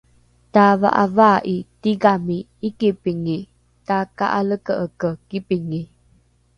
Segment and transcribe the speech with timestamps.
[0.53, 3.37] tava’avaa’i tigami ’ikipingi
[3.87, 5.81] taka’aleke’eke kipingi